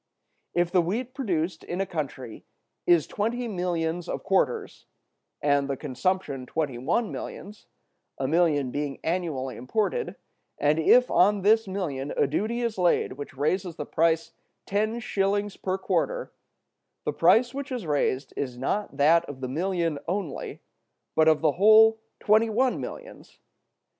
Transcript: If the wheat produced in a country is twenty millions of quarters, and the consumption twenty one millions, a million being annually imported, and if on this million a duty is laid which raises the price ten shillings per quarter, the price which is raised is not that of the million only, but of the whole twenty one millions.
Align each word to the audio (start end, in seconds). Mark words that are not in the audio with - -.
If 0.55 0.71
the 0.71 0.81
wheat 0.81 1.13
produced 1.13 1.63
in 1.63 1.79
a 1.79 1.85
country 1.85 2.43
is 2.87 3.05
twenty 3.05 3.47
millions 3.47 4.09
of 4.09 4.23
quarters, 4.23 4.87
and 5.43 5.69
the 5.69 5.77
consumption 5.77 6.47
twenty 6.47 6.79
one 6.79 7.11
millions, 7.11 7.67
a 8.17 8.27
million 8.27 8.71
being 8.71 8.99
annually 9.03 9.57
imported, 9.57 10.15
and 10.57 10.79
if 10.79 11.11
on 11.11 11.43
this 11.43 11.67
million 11.67 12.13
a 12.17 12.25
duty 12.25 12.63
is 12.63 12.79
laid 12.79 13.13
which 13.13 13.37
raises 13.37 13.75
the 13.75 13.85
price 13.85 14.31
ten 14.65 14.99
shillings 14.99 15.55
per 15.55 15.77
quarter, 15.77 16.31
the 17.05 17.13
price 17.13 17.53
which 17.53 17.71
is 17.71 17.85
raised 17.85 18.33
is 18.35 18.57
not 18.57 18.97
that 18.97 19.23
of 19.25 19.39
the 19.39 19.47
million 19.47 19.99
only, 20.07 20.61
but 21.13 21.27
of 21.27 21.41
the 21.41 21.51
whole 21.51 21.99
twenty 22.19 22.49
one 22.49 22.79
millions. 22.81 23.37